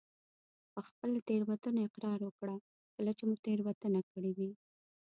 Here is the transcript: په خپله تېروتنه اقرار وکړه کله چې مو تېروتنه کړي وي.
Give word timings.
په 0.73 0.79
خپله 0.87 1.17
تېروتنه 1.27 1.79
اقرار 1.87 2.19
وکړه 2.23 2.55
کله 2.95 3.11
چې 3.17 3.23
مو 3.29 3.35
تېروتنه 3.45 3.99
کړي 4.11 4.31
وي. 4.37 4.51